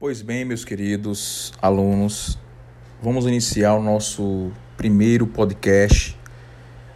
Pois 0.00 0.22
bem, 0.22 0.46
meus 0.46 0.64
queridos 0.64 1.52
alunos, 1.60 2.38
vamos 3.02 3.26
iniciar 3.26 3.74
o 3.74 3.82
nosso 3.82 4.50
primeiro 4.74 5.26
podcast 5.26 6.18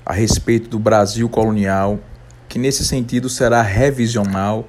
a 0.07 0.15
respeito 0.15 0.71
do 0.71 0.79
Brasil 0.79 1.29
colonial, 1.29 1.99
que 2.49 2.59
nesse 2.59 2.83
sentido 2.83 3.29
será 3.29 3.61
revisional 3.61 4.67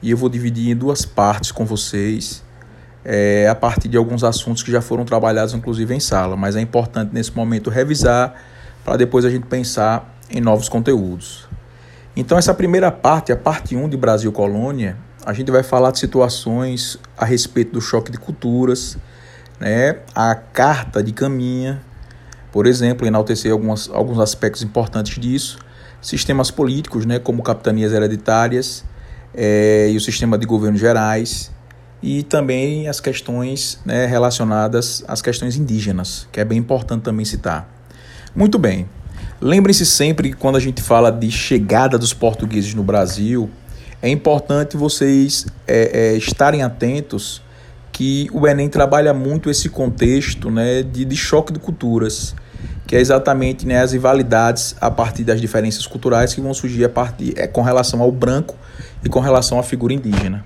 e 0.00 0.10
eu 0.10 0.16
vou 0.16 0.30
dividir 0.30 0.70
em 0.70 0.74
duas 0.74 1.04
partes 1.04 1.52
com 1.52 1.66
vocês, 1.66 2.42
é, 3.04 3.46
a 3.50 3.54
partir 3.54 3.88
de 3.88 3.98
alguns 3.98 4.24
assuntos 4.24 4.62
que 4.62 4.72
já 4.72 4.80
foram 4.80 5.04
trabalhados, 5.04 5.52
inclusive 5.52 5.94
em 5.94 6.00
sala, 6.00 6.38
mas 6.38 6.56
é 6.56 6.62
importante 6.62 7.12
nesse 7.12 7.36
momento 7.36 7.68
revisar 7.68 8.34
para 8.82 8.96
depois 8.96 9.26
a 9.26 9.30
gente 9.30 9.44
pensar 9.44 10.18
em 10.30 10.40
novos 10.40 10.70
conteúdos. 10.70 11.46
Então, 12.16 12.38
essa 12.38 12.54
primeira 12.54 12.90
parte, 12.90 13.30
a 13.30 13.36
parte 13.36 13.76
1 13.76 13.90
de 13.90 13.96
Brasil 13.98 14.32
Colônia, 14.32 14.96
a 15.24 15.32
gente 15.32 15.50
vai 15.50 15.62
falar 15.62 15.90
de 15.90 15.98
situações 15.98 16.98
a 17.16 17.24
respeito 17.24 17.72
do 17.72 17.80
choque 17.80 18.12
de 18.12 18.18
culturas, 18.18 18.98
né? 19.58 19.96
a 20.14 20.34
carta 20.34 21.02
de 21.02 21.12
caminha, 21.12 21.80
por 22.52 22.66
exemplo, 22.66 23.06
enaltecer 23.06 23.50
algumas, 23.50 23.88
alguns 23.88 24.18
aspectos 24.18 24.62
importantes 24.62 25.18
disso, 25.18 25.58
sistemas 26.00 26.50
políticos, 26.50 27.06
né? 27.06 27.18
como 27.18 27.42
capitanias 27.42 27.92
hereditárias 27.92 28.84
é, 29.32 29.88
e 29.90 29.96
o 29.96 30.00
sistema 30.00 30.36
de 30.36 30.44
governos 30.46 30.78
gerais, 30.78 31.50
e 32.02 32.22
também 32.22 32.86
as 32.86 33.00
questões 33.00 33.80
né, 33.82 34.04
relacionadas 34.04 35.02
às 35.08 35.22
questões 35.22 35.56
indígenas, 35.56 36.28
que 36.30 36.38
é 36.38 36.44
bem 36.44 36.58
importante 36.58 37.02
também 37.02 37.24
citar. 37.24 37.66
Muito 38.36 38.58
bem. 38.58 38.86
Lembrem-se 39.40 39.86
sempre 39.86 40.28
que 40.28 40.36
quando 40.36 40.56
a 40.56 40.60
gente 40.60 40.82
fala 40.82 41.10
de 41.10 41.30
chegada 41.30 41.98
dos 41.98 42.12
portugueses 42.12 42.74
no 42.74 42.82
Brasil, 42.82 43.48
é 44.04 44.10
importante 44.10 44.76
vocês 44.76 45.46
é, 45.66 46.12
é, 46.12 46.16
estarem 46.18 46.62
atentos 46.62 47.40
que 47.90 48.28
o 48.34 48.46
Enem 48.46 48.68
trabalha 48.68 49.14
muito 49.14 49.48
esse 49.48 49.70
contexto 49.70 50.50
né, 50.50 50.82
de, 50.82 51.06
de 51.06 51.16
choque 51.16 51.54
de 51.54 51.58
culturas, 51.58 52.36
que 52.86 52.94
é 52.94 53.00
exatamente 53.00 53.66
né, 53.66 53.80
as 53.80 53.92
rivalidades 53.94 54.76
a 54.78 54.90
partir 54.90 55.24
das 55.24 55.40
diferenças 55.40 55.86
culturais 55.86 56.34
que 56.34 56.40
vão 56.42 56.52
surgir 56.52 56.84
a 56.84 56.88
partir, 56.90 57.32
é, 57.38 57.46
com 57.46 57.62
relação 57.62 58.02
ao 58.02 58.12
branco 58.12 58.54
e 59.02 59.08
com 59.08 59.20
relação 59.20 59.58
à 59.58 59.62
figura 59.62 59.94
indígena. 59.94 60.44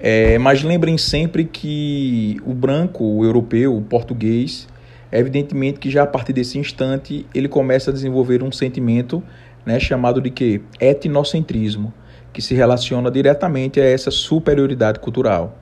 É, 0.00 0.38
mas 0.38 0.62
lembrem 0.62 0.96
sempre 0.96 1.44
que 1.44 2.40
o 2.42 2.54
branco, 2.54 3.04
o 3.04 3.22
europeu, 3.22 3.76
o 3.76 3.82
português, 3.82 4.66
evidentemente 5.12 5.78
que 5.78 5.90
já 5.90 6.04
a 6.04 6.06
partir 6.06 6.32
desse 6.32 6.58
instante 6.58 7.26
ele 7.34 7.48
começa 7.48 7.90
a 7.90 7.92
desenvolver 7.92 8.42
um 8.42 8.50
sentimento 8.50 9.22
né, 9.66 9.78
chamado 9.78 10.22
de 10.22 10.30
que 10.30 10.62
etnocentrismo, 10.80 11.92
que 12.32 12.40
se 12.40 12.54
relaciona 12.54 13.10
diretamente 13.10 13.80
a 13.80 13.84
essa 13.84 14.10
superioridade 14.10 14.98
cultural. 14.98 15.58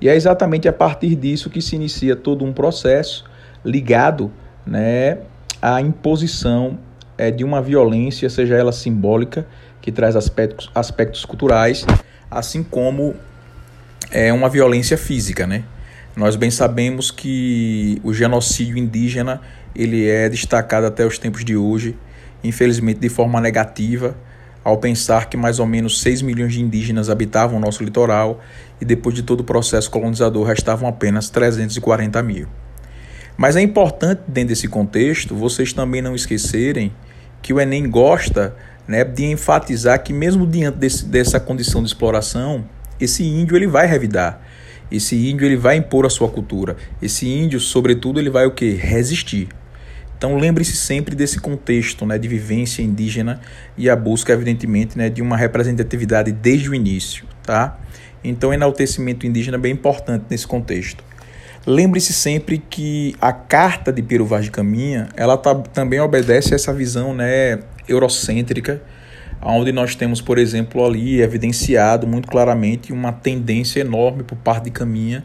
E 0.00 0.08
é 0.08 0.14
exatamente 0.14 0.66
a 0.66 0.72
partir 0.72 1.14
disso 1.14 1.50
que 1.50 1.60
se 1.60 1.76
inicia 1.76 2.16
todo 2.16 2.44
um 2.44 2.52
processo 2.52 3.24
ligado 3.64 4.32
né, 4.66 5.18
à 5.60 5.80
imposição 5.80 6.78
é, 7.18 7.30
de 7.30 7.44
uma 7.44 7.60
violência, 7.60 8.30
seja 8.30 8.56
ela 8.56 8.72
simbólica, 8.72 9.46
que 9.82 9.92
traz 9.92 10.16
aspectos, 10.16 10.70
aspectos 10.74 11.24
culturais, 11.24 11.84
assim 12.30 12.62
como 12.62 13.14
é, 14.10 14.32
uma 14.32 14.48
violência 14.48 14.96
física, 14.96 15.46
né? 15.46 15.64
Nós 16.16 16.34
bem 16.34 16.50
sabemos 16.50 17.10
que 17.10 18.00
o 18.02 18.12
genocídio 18.12 18.76
indígena 18.76 19.40
ele 19.74 20.08
é 20.08 20.28
destacado 20.28 20.86
até 20.86 21.06
os 21.06 21.18
tempos 21.18 21.44
de 21.44 21.56
hoje, 21.56 21.96
infelizmente 22.42 23.00
de 23.00 23.08
forma 23.08 23.40
negativa, 23.40 24.16
ao 24.62 24.78
pensar 24.78 25.28
que 25.28 25.36
mais 25.36 25.58
ou 25.58 25.66
menos 25.66 26.00
6 26.00 26.22
milhões 26.22 26.52
de 26.52 26.60
indígenas 26.60 27.08
habitavam 27.08 27.56
o 27.56 27.60
nosso 27.60 27.82
litoral 27.82 28.40
e 28.80 28.84
depois 28.84 29.14
de 29.14 29.22
todo 29.22 29.40
o 29.40 29.44
processo 29.44 29.90
colonizador 29.90 30.46
restavam 30.46 30.88
apenas 30.88 31.30
340 31.30 32.22
mil. 32.22 32.46
Mas 33.36 33.56
é 33.56 33.62
importante, 33.62 34.22
dentro 34.28 34.50
desse 34.50 34.68
contexto, 34.68 35.34
vocês 35.34 35.72
também 35.72 36.02
não 36.02 36.14
esquecerem 36.14 36.92
que 37.40 37.52
o 37.54 37.60
Enem 37.60 37.88
gosta 37.88 38.54
né, 38.86 39.02
de 39.02 39.24
enfatizar 39.24 40.02
que 40.02 40.12
mesmo 40.12 40.46
diante 40.46 40.76
desse, 40.76 41.06
dessa 41.06 41.40
condição 41.40 41.82
de 41.82 41.88
exploração, 41.88 42.64
esse 43.00 43.24
índio 43.24 43.56
ele 43.56 43.66
vai 43.66 43.86
revidar. 43.86 44.42
Esse 44.90 45.30
índio 45.30 45.46
ele 45.46 45.56
vai 45.56 45.76
impor 45.76 46.04
a 46.04 46.10
sua 46.10 46.28
cultura. 46.28 46.76
Esse 47.00 47.28
índio, 47.28 47.60
sobretudo, 47.60 48.18
ele 48.18 48.28
vai 48.28 48.44
o 48.44 48.50
que? 48.50 48.72
Resistir. 48.72 49.48
Então 50.20 50.36
lembre-se 50.36 50.76
sempre 50.76 51.16
desse 51.16 51.40
contexto 51.40 52.04
né, 52.04 52.18
de 52.18 52.28
vivência 52.28 52.82
indígena 52.82 53.40
e 53.74 53.88
a 53.88 53.96
busca, 53.96 54.34
evidentemente, 54.34 54.98
né, 54.98 55.08
de 55.08 55.22
uma 55.22 55.34
representatividade 55.34 56.30
desde 56.30 56.68
o 56.68 56.74
início. 56.74 57.24
Tá? 57.42 57.78
Então, 58.22 58.52
enaltecimento 58.52 59.26
indígena 59.26 59.56
é 59.56 59.60
bem 59.60 59.72
importante 59.72 60.26
nesse 60.28 60.46
contexto. 60.46 61.02
Lembre-se 61.66 62.12
sempre 62.12 62.58
que 62.58 63.16
a 63.18 63.32
carta 63.32 63.90
de 63.90 64.02
Pero 64.02 64.26
Vaz 64.26 64.44
de 64.44 64.50
Caminha 64.50 65.08
ela 65.16 65.38
tá, 65.38 65.54
também 65.54 65.98
obedece 66.00 66.52
a 66.52 66.56
essa 66.56 66.70
visão 66.70 67.14
né, 67.14 67.60
eurocêntrica 67.88 68.82
onde 69.40 69.72
nós 69.72 69.94
temos, 69.94 70.20
por 70.20 70.36
exemplo, 70.36 70.84
ali 70.84 71.22
evidenciado 71.22 72.06
muito 72.06 72.28
claramente 72.28 72.92
uma 72.92 73.10
tendência 73.10 73.80
enorme 73.80 74.22
por 74.22 74.36
parte 74.36 74.64
de 74.64 74.70
Caminha, 74.70 75.24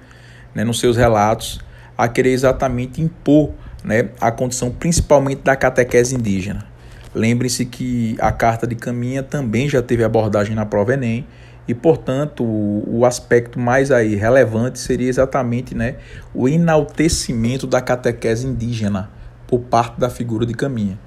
né, 0.53 0.63
nos 0.63 0.79
seus 0.79 0.95
relatos, 0.95 1.59
a 1.97 2.07
querer 2.07 2.31
exatamente 2.31 3.01
impor 3.01 3.51
né, 3.85 4.09
a 4.19 4.31
condição 4.31 4.71
principalmente 4.71 5.41
da 5.43 5.55
catequese 5.55 6.15
indígena. 6.15 6.65
Lembre-se 7.13 7.65
que 7.65 8.17
a 8.19 8.31
Carta 8.31 8.67
de 8.67 8.75
Caminha 8.75 9.23
também 9.23 9.69
já 9.69 9.81
teve 9.81 10.03
abordagem 10.03 10.55
na 10.55 10.65
prova 10.65 10.93
Enem, 10.93 11.25
e, 11.67 11.73
portanto, 11.73 12.43
o, 12.43 12.99
o 12.99 13.05
aspecto 13.05 13.59
mais 13.59 13.91
aí 13.91 14.15
relevante 14.15 14.77
seria 14.77 15.09
exatamente 15.09 15.73
né, 15.73 15.95
o 16.33 16.47
enaltecimento 16.47 17.65
da 17.65 17.81
catequese 17.81 18.45
indígena 18.45 19.09
por 19.47 19.59
parte 19.59 19.99
da 19.99 20.09
figura 20.09 20.45
de 20.45 20.53
Caminha. 20.53 20.99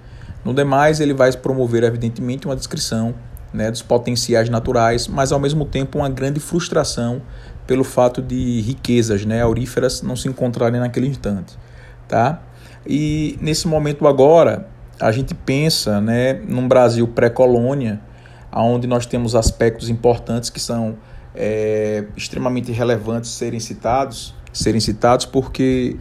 No 0.44 0.52
demais, 0.52 0.98
ele 0.98 1.14
vai 1.14 1.30
promover, 1.32 1.84
evidentemente, 1.84 2.46
uma 2.46 2.56
descrição 2.56 3.14
né, 3.52 3.70
dos 3.70 3.82
potenciais 3.82 4.48
naturais, 4.48 5.06
mas 5.06 5.30
ao 5.30 5.38
mesmo 5.38 5.64
tempo 5.64 5.98
uma 5.98 6.08
grande 6.08 6.40
frustração 6.40 7.22
pelo 7.66 7.84
fato 7.84 8.20
de 8.20 8.60
riquezas 8.62 9.24
né, 9.24 9.42
auríferas 9.42 10.02
não 10.02 10.16
se 10.16 10.28
encontrarem 10.28 10.80
naquele 10.80 11.06
instante. 11.06 11.56
Tá? 12.08 12.40
E 12.88 13.38
nesse 13.43 13.69
momento 13.69 14.06
agora, 14.06 14.66
a 14.99 15.12
gente 15.12 15.34
pensa 15.34 16.00
né, 16.00 16.32
num 16.49 16.66
Brasil 16.66 17.06
pré-colônia, 17.06 18.00
onde 18.50 18.87
nós 18.87 19.04
temos 19.04 19.34
aspectos 19.34 19.91
importantes 19.91 20.49
que 20.49 20.59
são 20.59 20.97
é, 21.34 22.04
extremamente 22.16 22.72
relevantes 22.72 23.31
serem 23.31 23.60
citados, 23.60 24.34
serem 24.54 24.81
citados 24.81 25.26
porque 25.26 25.97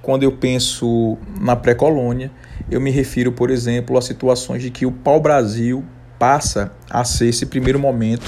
quando 0.00 0.22
eu 0.22 0.32
penso 0.32 1.18
na 1.38 1.54
pré-colônia, 1.54 2.30
eu 2.70 2.80
me 2.80 2.90
refiro, 2.90 3.32
por 3.32 3.50
exemplo, 3.50 3.98
a 3.98 4.02
situações 4.02 4.62
de 4.62 4.70
que 4.70 4.86
o 4.86 4.92
pau-brasil 4.92 5.84
passa 6.18 6.72
a 6.88 7.04
ser 7.04 7.26
esse 7.26 7.44
primeiro 7.44 7.78
momento, 7.78 8.24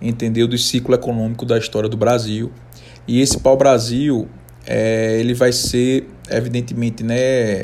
entendeu, 0.00 0.48
do 0.48 0.58
ciclo 0.58 0.94
econômico 0.94 1.46
da 1.46 1.56
história 1.56 1.88
do 1.88 1.96
Brasil. 1.96 2.50
E 3.06 3.20
esse 3.20 3.38
pau-brasil, 3.38 4.28
é, 4.66 5.18
ele 5.18 5.34
vai 5.34 5.52
ser, 5.52 6.08
evidentemente, 6.30 7.02
né, 7.02 7.62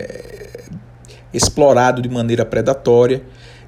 explorado 1.32 2.00
de 2.02 2.08
maneira 2.08 2.44
predatória 2.44 3.22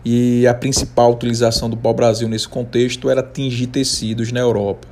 e 0.05 0.47
a 0.47 0.55
principal 0.55 1.13
utilização 1.13 1.69
do 1.69 1.77
pau-brasil 1.77 2.29
nesse 2.29 2.49
contexto 2.49 3.11
era 3.11 3.23
tingir 3.23 3.67
tecidos 3.67 4.33
na 4.33 4.41
Europa. 4.41 4.89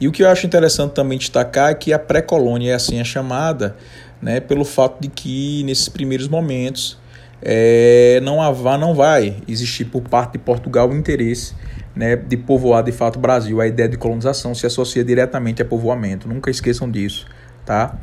E 0.00 0.06
o 0.06 0.12
que 0.12 0.22
eu 0.22 0.28
acho 0.28 0.46
interessante 0.46 0.92
também 0.92 1.18
destacar 1.18 1.70
é 1.70 1.74
que 1.74 1.92
a 1.92 1.98
pré-colônia 1.98 2.70
é 2.70 2.74
assim 2.74 3.00
a 3.00 3.04
chamada, 3.04 3.76
né, 4.22 4.40
pelo 4.40 4.64
fato 4.64 5.00
de 5.00 5.08
que 5.08 5.62
nesses 5.64 5.88
primeiros 5.88 6.28
momentos 6.28 6.98
é, 7.42 8.20
não, 8.22 8.40
há, 8.40 8.78
não 8.78 8.94
vai 8.94 9.36
existir 9.46 9.84
por 9.84 10.02
parte 10.02 10.32
de 10.32 10.38
Portugal 10.38 10.90
o 10.90 10.96
interesse 10.96 11.54
né, 11.94 12.16
de 12.16 12.36
povoar 12.36 12.82
de 12.82 12.92
fato 12.92 13.16
o 13.16 13.20
Brasil. 13.20 13.60
A 13.60 13.66
ideia 13.66 13.88
de 13.88 13.96
colonização 13.96 14.54
se 14.54 14.66
associa 14.66 15.04
diretamente 15.04 15.60
a 15.62 15.64
povoamento, 15.64 16.28
nunca 16.28 16.50
esqueçam 16.50 16.90
disso. 16.90 17.26
Tá? 17.68 17.98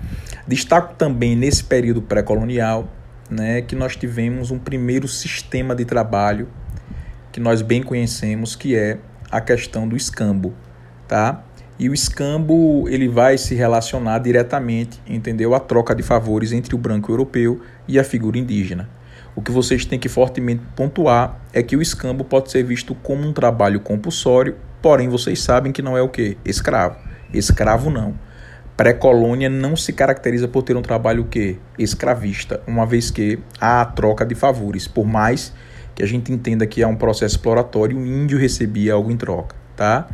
Destaco 0.48 0.94
também 0.94 1.36
nesse 1.36 1.64
período 1.64 2.00
pré-colonial 2.00 2.88
né, 3.28 3.64
que 3.64 3.76
nós 3.76 3.96
tivemos 3.96 4.52
um 4.52 4.60
primeiro 4.60 5.08
sistema 5.08 5.74
de 5.74 5.84
trabalho 5.84 6.48
que 7.32 7.40
nós 7.40 7.64
bem 7.64 7.82
conhecemos, 7.82 8.56
que 8.56 8.76
é 8.76 9.00
a 9.32 9.42
questão 9.42 9.88
do 9.88 9.98
escambo. 9.98 10.54
Tá? 11.08 11.44
E 11.80 11.90
o 11.90 11.96
escambo 11.96 12.88
ele 12.90 13.08
vai 13.08 13.40
se 13.40 13.56
relacionar 13.56 14.20
diretamente, 14.20 15.02
entendeu? 15.08 15.56
A 15.56 15.60
troca 15.60 15.96
de 15.96 16.04
favores 16.04 16.52
entre 16.52 16.76
o 16.76 16.78
branco 16.78 17.12
europeu 17.12 17.60
e 17.88 17.98
a 17.98 18.04
figura 18.04 18.38
indígena. 18.38 18.88
O 19.36 19.42
que 19.42 19.52
vocês 19.52 19.84
têm 19.84 19.98
que 19.98 20.08
fortemente 20.08 20.62
pontuar 20.76 21.40
é 21.52 21.64
que 21.64 21.76
o 21.76 21.82
escambo 21.82 22.24
pode 22.24 22.52
ser 22.52 22.62
visto 22.62 22.94
como 22.94 23.28
um 23.28 23.34
trabalho 23.34 23.80
compulsório, 23.80 24.58
porém 24.80 25.10
vocês 25.10 25.42
sabem 25.42 25.72
que 25.72 25.82
não 25.82 25.98
é 25.98 26.04
o 26.04 26.08
que? 26.08 26.38
Escravo. 26.46 26.98
Escravo 27.34 27.90
não. 27.90 28.14
Pré-colônia 28.78 29.50
não 29.50 29.76
se 29.76 29.94
caracteriza 29.94 30.48
por 30.48 30.64
ter 30.64 30.76
um 30.76 30.82
trabalho 30.82 31.26
que 31.26 31.58
escravista, 31.80 32.62
uma 32.68 32.86
vez 32.86 33.10
que 33.10 33.40
há 33.60 33.82
a 33.82 33.86
troca 33.86 34.26
de 34.26 34.36
favores, 34.36 34.88
por 34.88 35.06
mais 35.06 35.54
que 35.96 36.04
a 36.04 36.06
gente 36.06 36.32
entenda 36.32 36.68
que 36.68 36.84
é 36.84 36.88
um 36.88 36.96
processo 36.96 37.36
exploratório, 37.36 37.98
o 37.98 38.06
índio 38.06 38.38
recebia 38.38 38.94
algo 38.94 39.10
em 39.10 39.16
troca, 39.16 39.56
tá? 39.78 40.08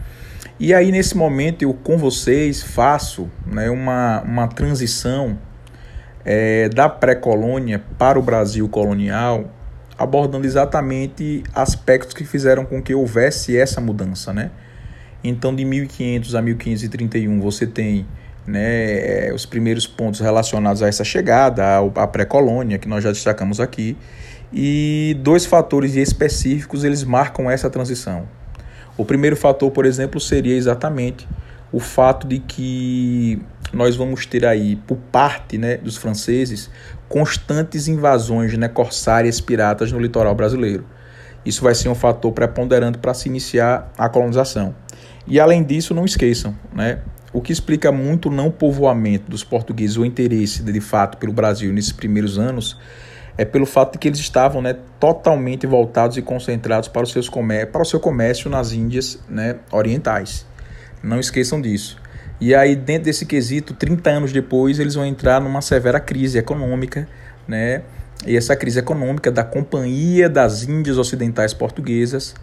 E 0.59 0.75
aí, 0.75 0.91
nesse 0.91 1.17
momento, 1.17 1.63
eu 1.63 1.73
com 1.73 1.97
vocês 1.97 2.61
faço 2.61 3.27
né, 3.47 3.67
uma, 3.71 4.21
uma 4.21 4.47
transição 4.47 5.39
é, 6.23 6.69
da 6.69 6.87
pré-colônia 6.87 7.81
para 7.97 8.19
o 8.19 8.21
Brasil 8.21 8.69
colonial, 8.69 9.49
abordando 9.97 10.45
exatamente 10.45 11.41
aspectos 11.51 12.13
que 12.13 12.23
fizeram 12.23 12.63
com 12.63 12.79
que 12.79 12.93
houvesse 12.93 13.57
essa 13.57 13.81
mudança. 13.81 14.31
Né? 14.31 14.51
Então, 15.23 15.55
de 15.55 15.65
1500 15.65 16.35
a 16.35 16.41
1531, 16.43 17.41
você 17.41 17.65
tem 17.65 18.05
né, 18.45 19.27
é, 19.27 19.33
os 19.33 19.45
primeiros 19.45 19.85
pontos 19.85 20.19
relacionados 20.19 20.81
a 20.81 20.87
essa 20.87 21.03
chegada, 21.03 21.63
à 21.95 22.07
pré-colônia, 22.07 22.77
que 22.77 22.87
nós 22.87 23.03
já 23.03 23.11
destacamos 23.11 23.59
aqui, 23.59 23.97
e 24.53 25.15
dois 25.19 25.45
fatores 25.45 25.95
específicos 25.95 26.83
eles 26.83 27.03
marcam 27.03 27.49
essa 27.49 27.69
transição. 27.69 28.27
O 28.97 29.05
primeiro 29.05 29.35
fator, 29.35 29.71
por 29.71 29.85
exemplo, 29.85 30.19
seria 30.19 30.55
exatamente 30.55 31.27
o 31.71 31.79
fato 31.79 32.27
de 32.27 32.39
que 32.39 33.41
nós 33.71 33.95
vamos 33.95 34.25
ter 34.25 34.45
aí, 34.45 34.75
por 34.75 34.97
parte 34.97 35.57
né, 35.57 35.77
dos 35.77 35.95
franceses, 35.95 36.69
constantes 37.07 37.87
invasões 37.87 38.57
né, 38.57 38.67
corsárias 38.67 39.39
piratas 39.39 39.91
no 39.91 39.99
litoral 39.99 40.35
brasileiro. 40.35 40.85
Isso 41.45 41.63
vai 41.63 41.73
ser 41.73 41.89
um 41.89 41.95
fator 41.95 42.31
preponderante 42.33 42.97
para 42.97 43.13
se 43.13 43.29
iniciar 43.29 43.91
a 43.97 44.09
colonização. 44.09 44.75
E 45.25 45.39
além 45.39 45.63
disso, 45.63 45.93
não 45.93 46.03
esqueçam, 46.03 46.55
né, 46.73 46.99
o 47.33 47.41
que 47.41 47.51
explica 47.51 47.91
muito 47.91 48.29
o 48.29 48.31
não 48.31 48.51
povoamento 48.51 49.29
dos 49.29 49.43
portugueses, 49.43 49.97
o 49.97 50.05
interesse 50.05 50.63
de 50.63 50.81
fato 50.81 51.17
pelo 51.17 51.31
Brasil 51.31 51.71
nesses 51.71 51.91
primeiros 51.91 52.37
anos, 52.37 52.77
é 53.37 53.45
pelo 53.45 53.65
fato 53.65 53.93
de 53.93 53.97
que 53.97 54.07
eles 54.07 54.19
estavam 54.19 54.61
né, 54.61 54.75
totalmente 54.99 55.65
voltados 55.65 56.17
e 56.17 56.21
concentrados 56.21 56.89
para, 56.89 57.03
os 57.03 57.11
seus 57.11 57.29
para 57.71 57.81
o 57.81 57.85
seu 57.85 57.99
comércio 57.99 58.49
nas 58.49 58.73
Índias 58.73 59.19
né, 59.29 59.55
orientais. 59.71 60.45
Não 61.01 61.19
esqueçam 61.19 61.61
disso. 61.61 61.97
E 62.39 62.53
aí, 62.55 62.75
dentro 62.75 63.05
desse 63.05 63.25
quesito, 63.25 63.73
30 63.73 64.09
anos 64.09 64.33
depois, 64.33 64.79
eles 64.79 64.95
vão 64.95 65.05
entrar 65.05 65.39
numa 65.39 65.61
severa 65.61 65.99
crise 65.99 66.39
econômica, 66.39 67.07
né? 67.47 67.83
E 68.25 68.35
essa 68.35 68.55
crise 68.55 68.79
econômica 68.79 69.31
da 69.31 69.43
Companhia 69.43 70.29
das 70.29 70.63
Índias 70.63 70.97
Ocidentais 70.97 71.53
Portuguesas 71.53 72.35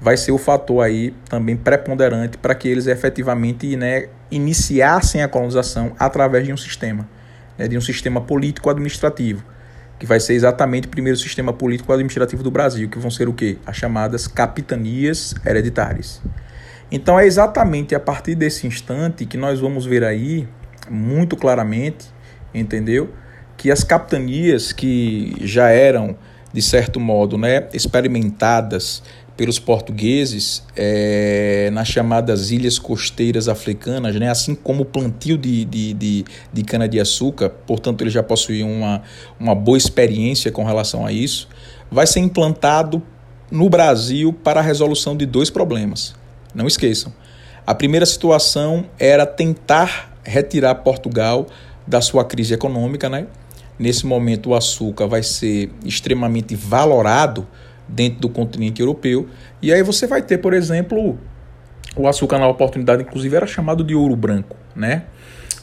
vai 0.00 0.16
ser 0.16 0.32
o 0.32 0.38
fator 0.38 0.84
aí 0.84 1.14
também 1.28 1.56
preponderante 1.56 2.36
para 2.36 2.54
que 2.54 2.68
eles 2.68 2.86
efetivamente 2.86 3.76
né, 3.76 4.08
iniciassem 4.32 5.22
a 5.22 5.28
colonização 5.28 5.92
através 5.98 6.46
de 6.46 6.52
um 6.52 6.56
sistema, 6.56 7.08
né, 7.56 7.68
de 7.68 7.78
um 7.78 7.80
sistema 7.80 8.20
político-administrativo 8.20 9.44
que 10.02 10.06
vai 10.06 10.18
ser 10.18 10.34
exatamente 10.34 10.88
o 10.88 10.90
primeiro 10.90 11.16
sistema 11.16 11.52
político 11.52 11.92
administrativo 11.92 12.42
do 12.42 12.50
Brasil, 12.50 12.88
que 12.88 12.98
vão 12.98 13.08
ser 13.08 13.28
o 13.28 13.32
quê? 13.32 13.58
As 13.64 13.76
chamadas 13.76 14.26
capitanias 14.26 15.32
hereditárias. 15.46 16.20
Então 16.90 17.20
é 17.20 17.24
exatamente 17.24 17.94
a 17.94 18.00
partir 18.00 18.34
desse 18.34 18.66
instante 18.66 19.24
que 19.24 19.36
nós 19.36 19.60
vamos 19.60 19.86
ver 19.86 20.02
aí 20.02 20.48
muito 20.90 21.36
claramente, 21.36 22.06
entendeu? 22.52 23.14
Que 23.56 23.70
as 23.70 23.84
capitanias 23.84 24.72
que 24.72 25.36
já 25.40 25.68
eram 25.68 26.16
de 26.52 26.60
certo 26.60 26.98
modo, 26.98 27.38
né, 27.38 27.68
experimentadas 27.72 29.04
pelos 29.36 29.58
portugueses 29.58 30.62
é, 30.76 31.70
nas 31.72 31.88
chamadas 31.88 32.50
ilhas 32.50 32.78
costeiras 32.78 33.48
africanas, 33.48 34.14
né? 34.16 34.28
assim 34.28 34.54
como 34.54 34.82
o 34.82 34.84
plantio 34.84 35.38
de, 35.38 35.64
de, 35.64 35.94
de, 35.94 36.24
de 36.52 36.62
cana-de-açúcar, 36.62 37.48
portanto, 37.48 38.02
ele 38.02 38.10
já 38.10 38.22
possui 38.22 38.62
uma, 38.62 39.02
uma 39.40 39.54
boa 39.54 39.78
experiência 39.78 40.52
com 40.52 40.64
relação 40.64 41.06
a 41.06 41.12
isso, 41.12 41.48
vai 41.90 42.06
ser 42.06 42.20
implantado 42.20 43.02
no 43.50 43.68
Brasil 43.68 44.32
para 44.32 44.60
a 44.60 44.62
resolução 44.62 45.16
de 45.16 45.26
dois 45.26 45.50
problemas. 45.50 46.14
Não 46.54 46.66
esqueçam. 46.66 47.12
A 47.66 47.74
primeira 47.74 48.04
situação 48.04 48.86
era 48.98 49.24
tentar 49.24 50.16
retirar 50.24 50.74
Portugal 50.76 51.46
da 51.86 52.00
sua 52.00 52.24
crise 52.24 52.54
econômica. 52.54 53.08
Né? 53.08 53.26
Nesse 53.78 54.06
momento, 54.06 54.50
o 54.50 54.54
açúcar 54.54 55.06
vai 55.06 55.22
ser 55.22 55.70
extremamente 55.84 56.54
valorado 56.54 57.46
dentro 57.88 58.20
do 58.20 58.28
continente 58.28 58.80
europeu. 58.80 59.28
E 59.60 59.72
aí 59.72 59.82
você 59.82 60.06
vai 60.06 60.22
ter, 60.22 60.38
por 60.38 60.54
exemplo, 60.54 61.18
o 61.96 62.08
açúcar 62.08 62.38
na 62.38 62.48
oportunidade, 62.48 63.02
inclusive, 63.02 63.36
era 63.36 63.46
chamado 63.46 63.84
de 63.84 63.94
ouro 63.94 64.16
branco, 64.16 64.56
né? 64.74 65.04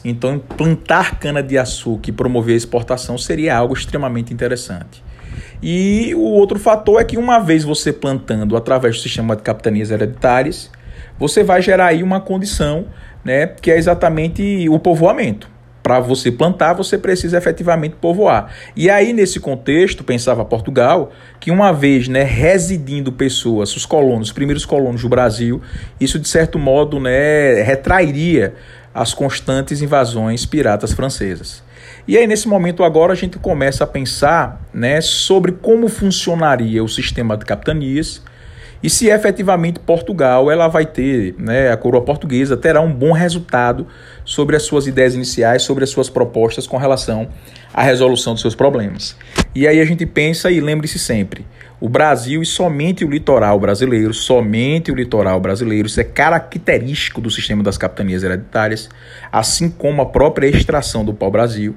Então, 0.04 0.38
plantar 0.38 1.18
cana-de-açúcar 1.18 2.10
e 2.10 2.12
promover 2.12 2.54
a 2.54 2.56
exportação 2.56 3.18
seria 3.18 3.56
algo 3.56 3.74
extremamente 3.74 4.32
interessante. 4.32 5.02
E 5.62 6.14
o 6.14 6.22
outro 6.22 6.58
fator 6.58 7.00
é 7.00 7.04
que, 7.04 7.18
uma 7.18 7.38
vez 7.38 7.64
você 7.64 7.92
plantando 7.92 8.56
através 8.56 8.96
do 8.96 9.02
sistema 9.02 9.36
de 9.36 9.42
capitanias 9.42 9.90
hereditárias, 9.90 10.70
você 11.18 11.44
vai 11.44 11.60
gerar 11.60 11.86
aí 11.86 12.02
uma 12.02 12.20
condição, 12.20 12.86
né, 13.22 13.46
que 13.46 13.70
é 13.70 13.76
exatamente 13.76 14.66
o 14.70 14.78
povoamento 14.78 15.50
para 15.90 15.98
você 15.98 16.30
plantar, 16.30 16.72
você 16.72 16.96
precisa 16.96 17.36
efetivamente 17.36 17.96
povoar. 18.00 18.54
E 18.76 18.88
aí, 18.88 19.12
nesse 19.12 19.40
contexto, 19.40 20.04
pensava 20.04 20.44
Portugal, 20.44 21.10
que 21.40 21.50
uma 21.50 21.72
vez 21.72 22.06
né, 22.06 22.22
residindo 22.22 23.10
pessoas, 23.10 23.74
os 23.74 23.84
colonos, 23.84 24.28
os 24.28 24.32
primeiros 24.32 24.64
colonos 24.64 25.02
do 25.02 25.08
Brasil, 25.08 25.60
isso 26.00 26.16
de 26.20 26.28
certo 26.28 26.60
modo 26.60 27.00
né, 27.00 27.60
retrairia 27.62 28.54
as 28.94 29.12
constantes 29.12 29.82
invasões 29.82 30.46
piratas 30.46 30.92
francesas. 30.92 31.60
E 32.06 32.16
aí, 32.16 32.24
nesse 32.24 32.46
momento 32.46 32.84
agora, 32.84 33.12
a 33.12 33.16
gente 33.16 33.36
começa 33.36 33.82
a 33.82 33.86
pensar 33.86 34.64
né, 34.72 35.00
sobre 35.00 35.50
como 35.50 35.88
funcionaria 35.88 36.84
o 36.84 36.88
sistema 36.88 37.36
de 37.36 37.44
capitanias, 37.44 38.22
e 38.82 38.88
se 38.88 39.08
efetivamente 39.08 39.78
Portugal 39.78 40.50
ela 40.50 40.66
vai 40.68 40.86
ter, 40.86 41.34
né, 41.38 41.70
a 41.70 41.76
coroa 41.76 42.02
portuguesa 42.02 42.56
terá 42.56 42.80
um 42.80 42.92
bom 42.92 43.12
resultado 43.12 43.86
sobre 44.24 44.56
as 44.56 44.62
suas 44.62 44.86
ideias 44.86 45.14
iniciais, 45.14 45.62
sobre 45.62 45.84
as 45.84 45.90
suas 45.90 46.08
propostas 46.08 46.66
com 46.66 46.76
relação 46.76 47.28
à 47.74 47.82
resolução 47.82 48.32
dos 48.32 48.40
seus 48.40 48.54
problemas. 48.54 49.16
E 49.54 49.66
aí 49.68 49.80
a 49.80 49.84
gente 49.84 50.06
pensa 50.06 50.50
e 50.50 50.60
lembre-se 50.60 50.98
sempre, 50.98 51.44
o 51.80 51.88
Brasil 51.88 52.42
e 52.42 52.46
somente 52.46 53.04
o 53.04 53.10
litoral 53.10 53.58
brasileiro, 53.58 54.12
somente 54.14 54.92
o 54.92 54.94
litoral 54.94 55.40
brasileiro, 55.40 55.86
isso 55.86 56.00
é 56.00 56.04
característico 56.04 57.20
do 57.20 57.30
sistema 57.30 57.62
das 57.62 57.76
capitanias 57.76 58.22
hereditárias, 58.22 58.88
assim 59.32 59.70
como 59.70 60.02
a 60.02 60.06
própria 60.06 60.46
extração 60.46 61.04
do 61.04 61.12
pau-brasil, 61.12 61.74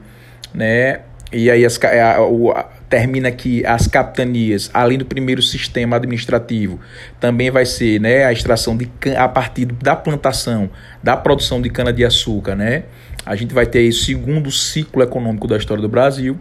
né? 0.54 1.02
E 1.32 1.50
aí 1.50 1.66
as, 1.66 1.80
a, 1.84 2.18
a, 2.18 2.66
termina 2.94 3.32
que 3.32 3.66
as 3.66 3.88
capitanias, 3.88 4.70
além 4.72 5.00
do 5.00 5.06
primeiro 5.06 5.42
sistema 5.42 5.96
administrativo, 5.96 6.80
também 7.20 7.50
vai 7.50 7.66
ser 7.66 8.00
né, 8.00 8.24
a 8.24 8.32
extração 8.32 8.78
de 8.78 8.88
a 9.18 9.28
partir 9.28 9.66
da 9.66 9.96
plantação, 9.96 10.70
da 11.02 11.18
produção 11.18 11.60
de 11.60 11.72
cana-de-açúcar. 11.72 12.56
Né? 12.56 12.84
A 13.26 13.36
gente 13.36 13.52
vai 13.52 13.66
ter 13.66 13.90
o 13.90 13.92
segundo 13.92 14.52
ciclo 14.52 15.02
econômico 15.02 15.48
da 15.48 15.58
história 15.58 15.82
do 15.82 15.90
Brasil. 15.90 16.38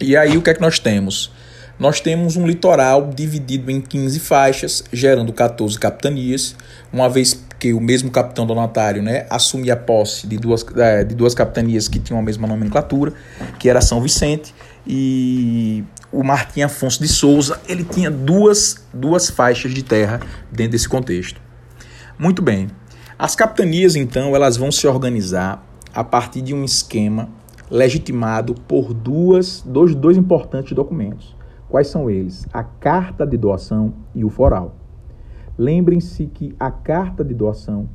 E 0.00 0.16
aí 0.16 0.36
o 0.36 0.42
que 0.42 0.50
é 0.50 0.54
que 0.54 0.60
nós 0.60 0.80
temos? 0.80 1.30
Nós 1.78 2.00
temos 2.00 2.36
um 2.36 2.44
litoral 2.44 3.08
dividido 3.14 3.70
em 3.70 3.80
15 3.80 4.18
faixas, 4.18 4.82
gerando 4.92 5.32
14 5.32 5.78
capitanias, 5.78 6.56
uma 6.92 7.08
vez 7.08 7.40
que 7.60 7.72
o 7.72 7.80
mesmo 7.80 8.10
capitão 8.10 8.44
donatário 8.44 9.00
né, 9.00 9.26
assumia 9.30 9.74
a 9.74 9.76
posse 9.76 10.26
de 10.26 10.36
duas, 10.36 10.66
é, 10.76 11.04
de 11.04 11.14
duas 11.14 11.36
capitanias 11.36 11.86
que 11.86 12.00
tinham 12.00 12.18
a 12.18 12.22
mesma 12.22 12.48
nomenclatura, 12.48 13.12
que 13.60 13.68
era 13.68 13.80
São 13.80 14.00
Vicente 14.00 14.52
e 14.86 15.84
o 16.10 16.22
Martim 16.22 16.62
Afonso 16.62 17.00
de 17.00 17.08
Souza, 17.08 17.60
ele 17.68 17.84
tinha 17.84 18.10
duas, 18.10 18.86
duas 18.92 19.30
faixas 19.30 19.72
de 19.72 19.82
terra 19.82 20.20
dentro 20.50 20.72
desse 20.72 20.88
contexto. 20.88 21.40
Muito 22.18 22.42
bem. 22.42 22.68
As 23.18 23.36
capitanias, 23.36 23.96
então, 23.96 24.34
elas 24.34 24.56
vão 24.56 24.72
se 24.72 24.86
organizar 24.86 25.64
a 25.94 26.02
partir 26.02 26.42
de 26.42 26.54
um 26.54 26.64
esquema 26.64 27.28
legitimado 27.70 28.54
por 28.54 28.92
duas, 28.92 29.62
dois, 29.62 29.94
dois 29.94 30.16
importantes 30.16 30.72
documentos. 30.72 31.34
Quais 31.68 31.86
são 31.86 32.10
eles? 32.10 32.46
A 32.52 32.62
carta 32.62 33.26
de 33.26 33.36
doação 33.36 33.94
e 34.14 34.24
o 34.24 34.28
foral. 34.28 34.76
Lembrem-se 35.56 36.26
que 36.26 36.54
a 36.60 36.70
carta 36.70 37.24
de 37.24 37.32
doação, 37.32 37.88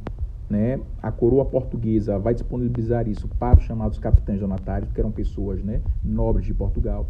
né, 0.50 0.80
a 1.02 1.12
coroa 1.12 1.46
portuguesa 1.46 2.18
vai 2.18 2.34
disponibilizar 2.34 3.08
isso 3.08 3.28
para 3.28 3.60
os 3.60 3.66
chamados 3.66 4.00
capitães 4.00 4.40
donatários, 4.40 4.92
que 4.92 5.00
eram 5.00 5.12
pessoas 5.12 5.62
né, 5.64 5.82
nobres 6.04 6.46
de 6.46 6.54
Portugal. 6.54 7.08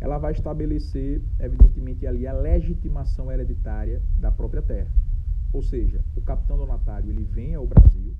Ela 0.00 0.18
vai 0.18 0.32
estabelecer, 0.32 1.20
evidentemente, 1.40 2.06
ali 2.06 2.26
a 2.26 2.32
legitimação 2.32 3.32
hereditária 3.32 4.00
da 4.18 4.30
própria 4.30 4.62
terra. 4.62 4.90
Ou 5.52 5.62
seja, 5.62 6.04
o 6.14 6.20
capitão 6.20 6.56
donatário 6.56 7.10
ele 7.10 7.24
vem 7.24 7.54
ao 7.54 7.66
Brasil 7.66 8.14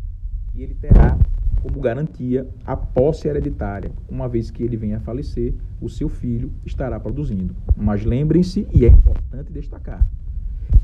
e 0.54 0.62
ele 0.62 0.74
terá 0.74 1.16
como 1.62 1.80
garantia 1.80 2.48
a 2.64 2.76
posse 2.76 3.28
hereditária. 3.28 3.90
Uma 4.08 4.28
vez 4.28 4.50
que 4.50 4.62
ele 4.62 4.76
venha 4.76 4.96
a 4.96 5.00
falecer, 5.00 5.54
o 5.80 5.88
seu 5.88 6.08
filho 6.08 6.52
estará 6.64 6.98
produzindo. 6.98 7.54
Mas 7.76 8.04
lembrem-se, 8.04 8.66
e 8.72 8.84
é 8.84 8.88
importante 8.88 9.52
destacar, 9.52 10.06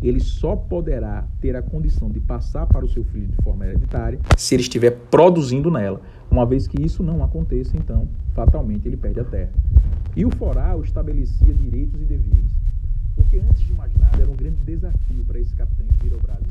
ele 0.02 0.20
só 0.20 0.54
poderá 0.54 1.24
ter 1.40 1.56
a 1.56 1.62
condição 1.62 2.10
de 2.10 2.20
passar 2.20 2.66
para 2.66 2.84
o 2.84 2.88
seu 2.88 3.04
filho 3.04 3.28
de 3.28 3.42
forma 3.42 3.66
hereditária 3.66 4.18
se 4.36 4.54
ele 4.54 4.62
estiver 4.62 4.90
produzindo 5.10 5.70
nela. 5.70 6.00
Uma 6.30 6.44
vez 6.44 6.66
que 6.66 6.80
isso 6.82 7.02
não 7.02 7.22
aconteça, 7.22 7.76
então, 7.76 8.08
fatalmente 8.34 8.86
ele 8.86 8.96
perde 8.96 9.20
a 9.20 9.24
terra. 9.24 9.52
E 10.16 10.24
o 10.24 10.30
foral 10.30 10.82
estabelecia 10.82 11.54
direitos 11.54 12.00
e 12.00 12.04
deveres. 12.04 12.52
Porque 13.14 13.36
antes 13.36 13.62
de 13.62 13.72
mais 13.74 13.94
nada, 13.96 14.20
era 14.20 14.30
um 14.30 14.36
grande 14.36 14.56
desafio 14.64 15.24
para 15.26 15.38
esse 15.38 15.54
capitão 15.54 15.86
vir 16.02 16.12
ao 16.12 16.20
Brasil 16.20 16.44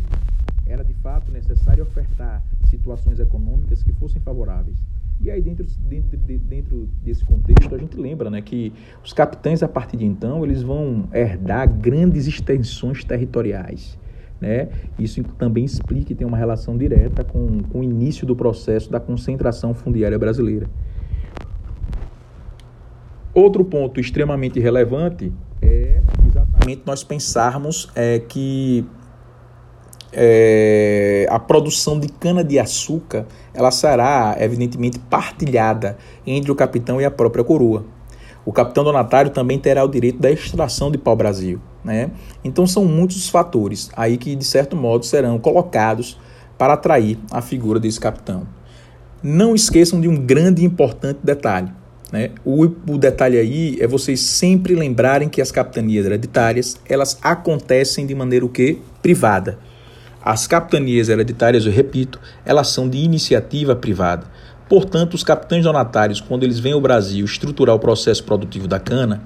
era 0.66 0.84
de 0.84 0.94
fato 0.96 1.32
necessário 1.32 1.84
ofertar 1.84 2.42
situações 2.66 3.20
econômicas 3.20 3.84
que 3.84 3.92
fossem 3.94 4.22
favoráveis. 4.22 4.78
E 5.24 5.32
aí, 5.32 5.42
dentro, 5.42 5.66
dentro, 5.88 6.18
dentro 6.18 6.90
desse 7.02 7.24
contexto, 7.24 7.74
a 7.74 7.78
gente 7.78 7.96
lembra 7.96 8.30
né, 8.30 8.42
que 8.42 8.74
os 9.02 9.14
capitães, 9.14 9.64
a 9.64 9.70
partir 9.70 9.96
de 9.96 10.06
então, 10.06 10.44
eles 10.44 10.62
vão 10.62 11.08
herdar 11.14 11.70
grandes 11.70 12.28
extensões 12.28 13.06
territoriais. 13.06 13.98
Né? 14.42 14.68
Isso 15.00 15.24
também 15.38 15.64
explica 15.64 16.12
e 16.12 16.16
tem 16.16 16.28
uma 16.28 16.38
relação 16.38 16.78
direta 16.78 17.24
com, 17.24 17.64
com 17.64 17.80
o 17.80 17.84
início 17.84 18.28
do 18.28 18.36
processo 18.36 18.92
da 18.92 19.00
concentração 19.00 19.74
fundiária 19.74 20.20
brasileira. 20.20 20.68
Outro 23.34 23.64
ponto 23.64 24.02
extremamente 24.02 24.60
relevante 24.60 25.32
é 25.62 26.02
exatamente 26.28 26.82
nós 26.86 27.02
pensarmos 27.02 27.90
é, 27.96 28.20
que 28.20 28.86
é, 30.14 31.28
a 31.30 31.40
produção 31.40 32.00
de 32.00 32.08
cana-de-açúcar 32.08 33.26
ela 33.54 33.72
será, 33.72 34.36
evidentemente, 34.40 35.00
partilhada 35.00 35.98
entre 36.26 36.52
o 36.52 36.56
capitão 36.56 37.02
e 37.02 37.06
a 37.06 37.12
própria 37.12 37.44
coroa. 37.44 37.86
O 38.46 38.52
capitão 38.52 38.84
donatário 38.84 39.32
também 39.32 39.58
terá 39.58 39.84
o 39.84 39.88
direito 39.88 40.20
da 40.20 40.30
extração 40.30 40.92
de 40.92 40.98
pau-brasil. 40.98 41.60
Né? 41.84 42.12
Então 42.44 42.66
são 42.68 42.86
muitos 42.86 43.18
os 43.18 43.30
fatores 43.30 43.90
aí 43.96 44.18
que, 44.18 44.36
de 44.36 44.44
certo 44.44 44.76
modo, 44.76 45.06
serão 45.06 45.38
colocados 45.40 46.20
para 46.58 46.74
atrair 46.74 47.18
a 47.32 47.42
figura 47.42 47.80
desse 47.80 48.00
capitão. 48.00 48.48
Não 49.22 49.56
esqueçam 49.56 50.00
de 50.00 50.08
um 50.08 50.16
grande 50.16 50.62
e 50.62 50.66
importante 50.66 51.20
detalhe. 51.24 51.72
Né? 52.12 52.32
O, 52.46 52.64
o 52.64 52.98
detalhe 52.98 53.38
aí 53.38 53.78
é 53.80 53.88
vocês 53.88 54.20
sempre 54.20 54.76
lembrarem 54.76 55.30
que 55.30 55.42
as 55.42 55.52
capitanias 55.52 56.06
hereditárias 56.06 56.80
elas 56.88 57.18
acontecem 57.22 58.06
de 58.06 58.14
maneira 58.14 58.46
o 58.46 58.50
quê? 58.50 58.78
privada. 59.02 59.58
As 60.26 60.48
capitanias 60.48 61.10
hereditárias, 61.10 61.66
eu 61.66 61.72
repito, 61.72 62.18
elas 62.46 62.70
são 62.70 62.88
de 62.88 62.98
iniciativa 62.98 63.76
privada. 63.76 64.26
Portanto, 64.70 65.16
os 65.16 65.24
capitães 65.24 65.66
donatários, 65.66 66.22
quando 66.22 66.44
eles 66.44 66.60
vêm 66.60 66.72
ao 66.72 66.80
Brasil 66.80 67.26
estruturar 67.26 67.76
o 67.76 67.80
processo 67.80 68.24
produtivo 68.24 68.66
da 68.66 68.80
cana, 68.80 69.22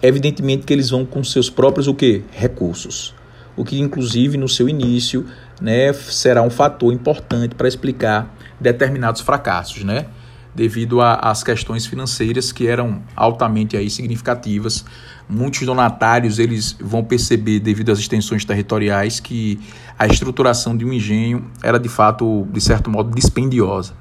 evidentemente 0.00 0.64
que 0.64 0.72
eles 0.72 0.90
vão 0.90 1.04
com 1.04 1.24
seus 1.24 1.50
próprios 1.50 1.88
o 1.88 1.94
quê? 1.94 2.22
recursos. 2.30 3.12
O 3.56 3.64
que 3.64 3.80
inclusive 3.80 4.38
no 4.38 4.48
seu 4.48 4.68
início, 4.68 5.26
né, 5.60 5.92
será 5.92 6.42
um 6.42 6.50
fator 6.50 6.92
importante 6.92 7.56
para 7.56 7.66
explicar 7.66 8.32
determinados 8.60 9.22
fracassos, 9.22 9.82
né? 9.82 10.06
Devido 10.54 11.00
às 11.00 11.42
questões 11.42 11.86
financeiras 11.86 12.52
que 12.52 12.66
eram 12.66 13.02
altamente 13.14 13.76
aí 13.76 13.88
significativas. 13.88 14.84
Muitos 15.28 15.64
donatários 15.64 16.38
eles 16.38 16.76
vão 16.80 17.04
perceber, 17.04 17.60
devido 17.60 17.92
às 17.92 17.98
extensões 17.98 18.44
territoriais, 18.44 19.20
que 19.20 19.60
a 19.98 20.06
estruturação 20.06 20.76
de 20.76 20.84
um 20.84 20.92
engenho 20.92 21.44
era 21.62 21.78
de 21.78 21.88
fato, 21.88 22.46
de 22.52 22.60
certo 22.60 22.90
modo, 22.90 23.14
dispendiosa. 23.14 23.94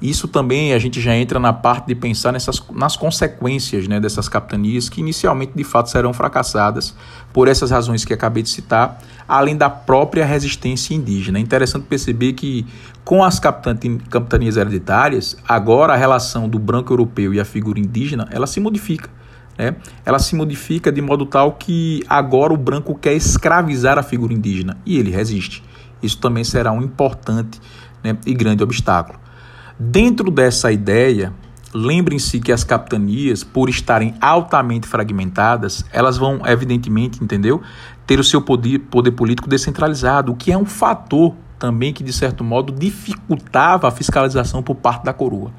Isso 0.00 0.28
também 0.28 0.74
a 0.74 0.78
gente 0.78 1.00
já 1.00 1.14
entra 1.16 1.40
na 1.40 1.52
parte 1.52 1.86
de 1.86 1.94
pensar 1.94 2.30
nessas, 2.30 2.62
nas 2.70 2.96
consequências 2.96 3.88
né, 3.88 3.98
dessas 3.98 4.28
capitanias, 4.28 4.90
que 4.90 5.00
inicialmente 5.00 5.52
de 5.54 5.64
fato 5.64 5.88
serão 5.88 6.12
fracassadas 6.12 6.94
por 7.32 7.48
essas 7.48 7.70
razões 7.70 8.04
que 8.04 8.12
acabei 8.12 8.42
de 8.42 8.50
citar, 8.50 9.00
além 9.26 9.56
da 9.56 9.70
própria 9.70 10.26
resistência 10.26 10.94
indígena. 10.94 11.38
É 11.38 11.40
interessante 11.40 11.84
perceber 11.84 12.34
que 12.34 12.66
com 13.04 13.24
as 13.24 13.40
capitanias 13.40 14.56
hereditárias, 14.56 15.36
agora 15.48 15.94
a 15.94 15.96
relação 15.96 16.48
do 16.48 16.58
branco 16.58 16.92
europeu 16.92 17.32
e 17.32 17.40
a 17.40 17.44
figura 17.44 17.80
indígena 17.80 18.28
ela 18.30 18.46
se 18.46 18.60
modifica. 18.60 19.08
Né? 19.56 19.76
Ela 20.04 20.18
se 20.18 20.36
modifica 20.36 20.92
de 20.92 21.00
modo 21.00 21.24
tal 21.24 21.52
que 21.52 22.02
agora 22.06 22.52
o 22.52 22.56
branco 22.56 22.94
quer 22.94 23.14
escravizar 23.14 23.98
a 23.98 24.02
figura 24.02 24.34
indígena 24.34 24.76
e 24.84 24.98
ele 24.98 25.10
resiste. 25.10 25.64
Isso 26.02 26.18
também 26.18 26.44
será 26.44 26.70
um 26.70 26.82
importante 26.82 27.60
né, 28.04 28.18
e 28.26 28.34
grande 28.34 28.62
obstáculo. 28.62 29.18
Dentro 29.78 30.30
dessa 30.30 30.72
ideia, 30.72 31.32
lembrem-se 31.74 32.40
que 32.40 32.50
as 32.50 32.64
capitanias, 32.64 33.44
por 33.44 33.68
estarem 33.68 34.14
altamente 34.20 34.86
fragmentadas, 34.86 35.84
elas 35.92 36.16
vão, 36.16 36.40
evidentemente, 36.46 37.22
entendeu? 37.22 37.60
Ter 38.06 38.18
o 38.18 38.24
seu 38.24 38.40
poder, 38.40 38.78
poder 38.78 39.10
político 39.10 39.48
descentralizado, 39.48 40.32
o 40.32 40.36
que 40.36 40.50
é 40.50 40.56
um 40.56 40.64
fator 40.64 41.34
também 41.58 41.92
que, 41.92 42.02
de 42.02 42.12
certo 42.12 42.42
modo, 42.42 42.72
dificultava 42.72 43.88
a 43.88 43.90
fiscalização 43.90 44.62
por 44.62 44.76
parte 44.76 45.04
da 45.04 45.12
coroa. 45.12 45.52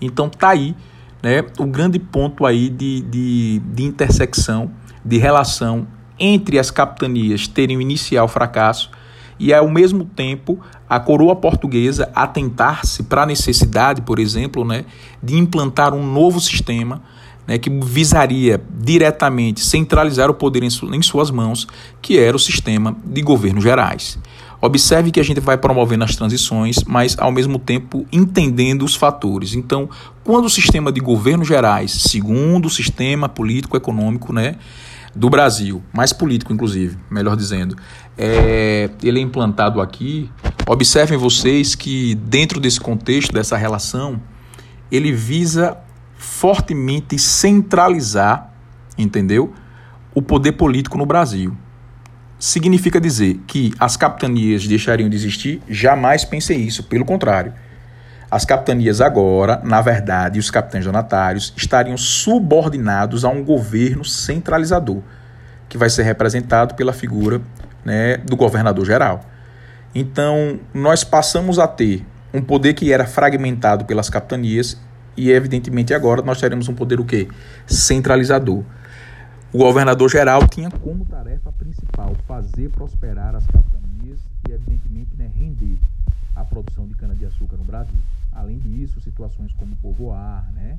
Então, 0.00 0.28
tá 0.28 0.50
aí 0.50 0.76
né, 1.22 1.44
o 1.58 1.66
grande 1.66 1.98
ponto 1.98 2.46
aí 2.46 2.68
de, 2.68 3.00
de, 3.02 3.58
de 3.58 3.82
intersecção, 3.84 4.70
de 5.04 5.18
relação 5.18 5.86
entre 6.18 6.58
as 6.58 6.70
capitanias 6.70 7.46
terem 7.48 7.76
o 7.76 7.80
inicial 7.80 8.28
fracasso 8.28 8.90
e, 9.38 9.52
ao 9.52 9.68
mesmo 9.68 10.04
tempo, 10.04 10.58
a 10.88 10.98
coroa 10.98 11.36
portuguesa 11.36 12.10
atentar-se 12.14 13.02
para 13.02 13.22
a 13.22 13.26
necessidade, 13.26 14.02
por 14.02 14.18
exemplo, 14.18 14.64
né, 14.64 14.84
de 15.22 15.36
implantar 15.36 15.94
um 15.94 16.06
novo 16.06 16.40
sistema 16.40 17.02
né, 17.46 17.58
que 17.58 17.70
visaria 17.70 18.60
diretamente 18.78 19.60
centralizar 19.60 20.30
o 20.30 20.34
poder 20.34 20.62
em, 20.62 20.70
su 20.70 20.92
em 20.92 21.02
suas 21.02 21.30
mãos, 21.30 21.66
que 22.02 22.18
era 22.18 22.36
o 22.36 22.40
sistema 22.40 22.96
de 23.04 23.22
governos 23.22 23.62
gerais. 23.62 24.18
Observe 24.60 25.10
que 25.10 25.20
a 25.20 25.22
gente 25.22 25.38
vai 25.38 25.56
promovendo 25.56 26.04
as 26.04 26.16
transições, 26.16 26.82
mas 26.86 27.16
ao 27.18 27.30
mesmo 27.30 27.58
tempo 27.58 28.06
entendendo 28.10 28.84
os 28.84 28.96
fatores. 28.96 29.54
Então, 29.54 29.88
quando 30.24 30.46
o 30.46 30.50
sistema 30.50 30.90
de 30.90 30.98
governos 30.98 31.46
gerais, 31.46 31.92
segundo 31.92 32.66
o 32.66 32.70
sistema 32.70 33.28
político-econômico, 33.28 34.32
né, 34.32 34.56
do 35.16 35.30
Brasil, 35.30 35.82
mais 35.92 36.12
político 36.12 36.52
inclusive, 36.52 36.96
melhor 37.10 37.36
dizendo, 37.36 37.76
é, 38.18 38.90
ele 39.02 39.18
é 39.18 39.22
implantado 39.22 39.80
aqui. 39.80 40.30
Observem 40.68 41.18
vocês 41.18 41.74
que 41.74 42.14
dentro 42.16 42.60
desse 42.60 42.78
contexto, 42.78 43.32
dessa 43.32 43.56
relação, 43.56 44.20
ele 44.92 45.10
visa 45.12 45.78
fortemente 46.16 47.18
centralizar, 47.18 48.52
entendeu? 48.98 49.52
O 50.14 50.20
poder 50.20 50.52
político 50.52 50.98
no 50.98 51.06
Brasil. 51.06 51.56
Significa 52.38 53.00
dizer 53.00 53.40
que 53.46 53.72
as 53.78 53.96
capitanias 53.96 54.66
deixariam 54.66 55.08
de 55.08 55.16
existir? 55.16 55.62
Jamais 55.68 56.24
pensei 56.24 56.58
isso, 56.58 56.84
pelo 56.84 57.04
contrário 57.04 57.54
as 58.36 58.44
capitanias 58.44 59.00
agora, 59.00 59.62
na 59.64 59.80
verdade, 59.80 60.38
os 60.38 60.50
capitães 60.50 60.84
donatários 60.84 61.54
estariam 61.56 61.96
subordinados 61.96 63.24
a 63.24 63.30
um 63.30 63.42
governo 63.42 64.04
centralizador, 64.04 65.00
que 65.70 65.78
vai 65.78 65.88
ser 65.88 66.02
representado 66.02 66.74
pela 66.74 66.92
figura 66.92 67.40
né, 67.82 68.18
do 68.18 68.36
governador 68.36 68.84
geral. 68.84 69.24
Então, 69.94 70.60
nós 70.74 71.02
passamos 71.02 71.58
a 71.58 71.66
ter 71.66 72.04
um 72.34 72.42
poder 72.42 72.74
que 72.74 72.92
era 72.92 73.06
fragmentado 73.06 73.86
pelas 73.86 74.10
capitanias 74.10 74.78
e, 75.16 75.30
evidentemente, 75.30 75.94
agora 75.94 76.20
nós 76.20 76.38
teremos 76.38 76.68
um 76.68 76.74
poder 76.74 77.00
o 77.00 77.06
quê? 77.06 77.28
Centralizador. 77.66 78.62
O 79.50 79.56
governador 79.56 80.10
geral 80.10 80.46
tinha 80.46 80.70
como 80.70 81.06
tarefa 81.06 81.50
principal 81.52 82.12
fazer 82.28 82.68
prosperar 82.68 83.34
as 83.34 83.46
capitanias 83.46 84.18
e, 84.46 84.52
evidentemente, 84.52 85.16
né, 85.16 85.30
render 85.34 85.78
a 86.34 86.44
produção 86.44 86.86
de 86.86 86.94
cana-de-açúcar 86.96 87.56
no 87.56 87.64
Brasil. 87.64 87.96
Além 88.36 88.58
disso, 88.58 89.00
situações 89.00 89.52
como 89.54 89.74
povoar, 89.76 90.50
né? 90.52 90.78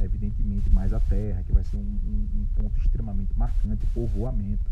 evidentemente 0.00 0.68
mais 0.70 0.92
a 0.92 1.00
terra, 1.00 1.42
que 1.46 1.52
vai 1.52 1.64
ser 1.64 1.76
um, 1.76 1.80
um, 1.80 2.28
um 2.34 2.46
ponto 2.56 2.78
extremamente 2.80 3.32
marcante, 3.36 3.86
povoamento. 3.94 4.64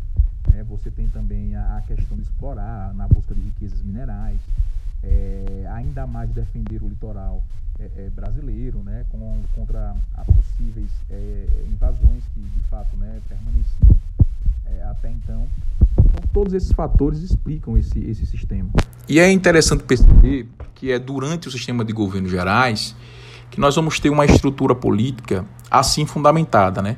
Né? 0.48 0.64
Você 0.64 0.90
tem 0.90 1.08
também 1.08 1.54
a, 1.54 1.78
a, 1.78 1.82
questão 1.82 2.16
de 2.16 2.22
explorar 2.22 2.92
na 2.94 3.06
busca 3.06 3.34
de 3.34 3.40
riquezas 3.40 3.82
minerais, 3.82 4.40
é, 5.02 5.66
ainda 5.70 6.06
mais 6.06 6.30
defender 6.30 6.82
o 6.82 6.88
litoral 6.88 7.42
é, 7.78 7.90
é, 7.96 8.10
brasileiro 8.10 8.78
né? 8.82 9.04
Com, 9.10 9.42
contra 9.54 9.94
possíveis 10.26 10.90
é, 11.10 11.46
invasões 11.68 12.22
que 12.34 12.40
de 12.40 12.60
fato 12.68 12.96
né, 12.96 13.20
permaneciam 13.28 13.96
é, 14.66 14.82
até 14.84 15.10
então. 15.10 15.46
Então, 15.98 16.22
todos 16.32 16.52
esses 16.52 16.72
fatores 16.72 17.20
explicam 17.20 17.76
esse, 17.76 17.98
esse 18.00 18.26
sistema. 18.26 18.70
E 19.08 19.18
é 19.18 19.30
interessante 19.30 19.82
perceber 19.84 20.48
que 20.82 20.90
é 20.90 20.98
durante 20.98 21.46
o 21.46 21.50
sistema 21.52 21.84
de 21.84 21.92
governos 21.92 22.28
gerais 22.28 22.96
que 23.52 23.60
nós 23.60 23.76
vamos 23.76 24.00
ter 24.00 24.10
uma 24.10 24.24
estrutura 24.24 24.74
política 24.74 25.44
assim 25.70 26.04
fundamentada, 26.04 26.82
né? 26.82 26.96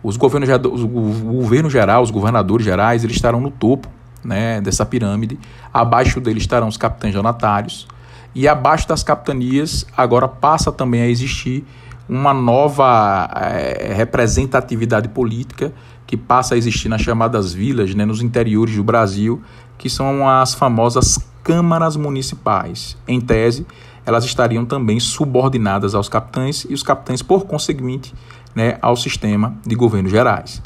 Os 0.00 0.16
governos, 0.16 0.48
os, 0.72 0.84
o 0.84 0.86
governo 0.86 1.68
geral, 1.68 2.04
os 2.04 2.12
governadores 2.12 2.64
gerais, 2.64 3.02
eles 3.02 3.16
estarão 3.16 3.40
no 3.40 3.50
topo 3.50 3.88
né, 4.22 4.60
dessa 4.60 4.86
pirâmide. 4.86 5.40
Abaixo 5.74 6.20
deles 6.20 6.44
estarão 6.44 6.68
os 6.68 6.76
capitães 6.76 7.14
donatários. 7.14 7.88
E 8.32 8.46
abaixo 8.46 8.86
das 8.86 9.02
capitanias, 9.02 9.84
agora 9.96 10.28
passa 10.28 10.70
também 10.70 11.02
a 11.02 11.08
existir 11.08 11.64
uma 12.08 12.32
nova 12.32 13.28
é, 13.34 13.92
representatividade 13.92 15.08
política 15.08 15.72
que 16.06 16.16
passa 16.16 16.54
a 16.54 16.58
existir 16.58 16.88
nas 16.88 17.00
chamadas 17.00 17.52
vilas, 17.52 17.92
né, 17.92 18.04
nos 18.04 18.22
interiores 18.22 18.76
do 18.76 18.84
Brasil, 18.84 19.42
que 19.76 19.90
são 19.90 20.28
as 20.28 20.54
famosas 20.54 21.18
câmaras 21.46 21.94
municipais. 21.94 22.96
Em 23.06 23.20
tese, 23.20 23.64
elas 24.04 24.24
estariam 24.24 24.64
também 24.64 24.98
subordinadas 24.98 25.94
aos 25.94 26.08
capitães 26.08 26.66
e 26.68 26.74
os 26.74 26.82
capitães, 26.82 27.22
por 27.22 27.44
conseguinte, 27.44 28.12
né, 28.52 28.78
ao 28.82 28.96
sistema 28.96 29.56
de 29.64 29.76
governos 29.76 30.10
gerais. 30.10 30.60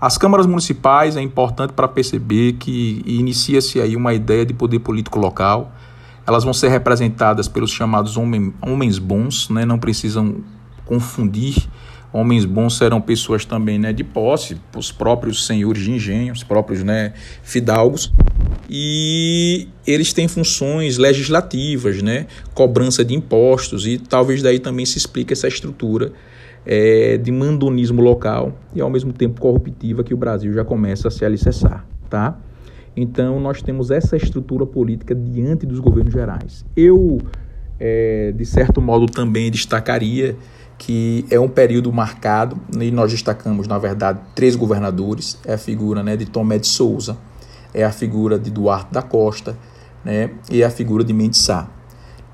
As 0.00 0.18
câmaras 0.18 0.44
municipais 0.44 1.16
é 1.16 1.20
importante 1.20 1.72
para 1.72 1.86
perceber 1.86 2.54
que 2.54 3.00
inicia-se 3.06 3.80
aí 3.80 3.94
uma 3.94 4.12
ideia 4.12 4.44
de 4.44 4.52
poder 4.52 4.80
político 4.80 5.20
local. 5.20 5.70
Elas 6.26 6.42
vão 6.42 6.52
ser 6.52 6.68
representadas 6.68 7.46
pelos 7.46 7.70
chamados 7.70 8.16
homens 8.16 8.98
bons, 8.98 9.48
né? 9.50 9.64
não 9.64 9.78
precisam 9.78 10.38
confundir. 10.84 11.68
Homens 12.12 12.44
bons 12.44 12.76
serão 12.76 13.00
pessoas 13.00 13.44
também 13.44 13.78
né, 13.78 13.92
de 13.92 14.02
posse, 14.02 14.60
os 14.76 14.90
próprios 14.90 15.46
senhores 15.46 15.84
de 15.84 15.92
engenho, 15.92 16.32
os 16.32 16.42
próprios 16.42 16.82
né, 16.82 17.12
fidalgos. 17.44 18.12
E 18.76 19.68
eles 19.86 20.12
têm 20.12 20.26
funções 20.26 20.98
legislativas, 20.98 22.02
né, 22.02 22.26
cobrança 22.54 23.04
de 23.04 23.14
impostos, 23.14 23.86
e 23.86 23.98
talvez 23.98 24.42
daí 24.42 24.58
também 24.58 24.84
se 24.84 24.98
explique 24.98 25.32
essa 25.32 25.46
estrutura 25.46 26.10
é, 26.66 27.16
de 27.16 27.30
mandonismo 27.30 28.02
local 28.02 28.58
e 28.74 28.80
ao 28.80 28.90
mesmo 28.90 29.12
tempo 29.12 29.40
corruptiva 29.40 30.02
que 30.02 30.12
o 30.12 30.16
Brasil 30.16 30.52
já 30.52 30.64
começa 30.64 31.06
a 31.06 31.10
se 31.12 31.24
alicerçar, 31.24 31.86
tá? 32.10 32.36
Então 32.96 33.38
nós 33.38 33.62
temos 33.62 33.92
essa 33.92 34.16
estrutura 34.16 34.66
política 34.66 35.14
diante 35.14 35.64
dos 35.64 35.78
governos 35.78 36.12
gerais. 36.12 36.64
Eu, 36.76 37.20
é, 37.78 38.32
de 38.36 38.44
certo 38.44 38.82
modo, 38.82 39.06
também 39.06 39.52
destacaria 39.52 40.34
que 40.76 41.24
é 41.30 41.38
um 41.38 41.48
período 41.48 41.92
marcado 41.92 42.60
e 42.80 42.90
nós 42.90 43.12
destacamos, 43.12 43.68
na 43.68 43.78
verdade, 43.78 44.18
três 44.34 44.56
governadores. 44.56 45.38
É 45.44 45.54
a 45.54 45.58
figura 45.58 46.02
né, 46.02 46.16
de 46.16 46.26
Tomé 46.26 46.58
de 46.58 46.66
Souza, 46.66 47.16
é 47.74 47.84
a 47.84 47.92
figura 47.92 48.38
de 48.38 48.50
Duarte 48.50 48.92
da 48.92 49.02
Costa 49.02 49.58
né, 50.04 50.30
e 50.50 50.62
a 50.62 50.70
figura 50.70 51.02
de 51.02 51.12
Mendes 51.12 51.40
Sá. 51.40 51.68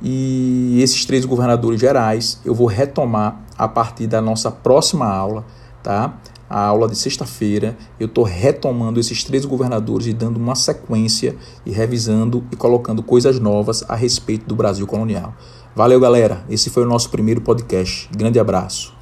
E 0.03 0.81
esses 0.83 1.05
três 1.05 1.25
governadores 1.25 1.81
gerais 1.81 2.41
eu 2.45 2.55
vou 2.55 2.67
retomar 2.67 3.41
a 3.57 3.69
partir 3.69 4.07
da 4.07 4.21
nossa 4.21 4.51
próxima 4.51 5.07
aula, 5.07 5.45
tá? 5.83 6.19
A 6.49 6.65
aula 6.65 6.89
de 6.89 6.97
sexta-feira, 6.97 7.77
eu 7.99 8.07
estou 8.07 8.25
retomando 8.25 8.99
esses 8.99 9.23
três 9.23 9.45
governadores 9.45 10.09
e 10.09 10.13
dando 10.13 10.37
uma 10.37 10.57
sequência 10.57 11.37
e 11.65 11.71
revisando 11.71 12.45
e 12.51 12.57
colocando 12.57 13.05
coisas 13.05 13.39
novas 13.39 13.85
a 13.89 13.95
respeito 13.95 14.47
do 14.47 14.57
Brasil 14.57 14.85
colonial. 14.87 15.33
Valeu, 15.77 16.01
galera. 16.01 16.45
Esse 16.51 16.69
foi 16.69 16.83
o 16.83 16.87
nosso 16.87 17.09
primeiro 17.11 17.41
podcast. 17.41 18.09
Grande 18.13 18.41
abraço. 18.41 19.00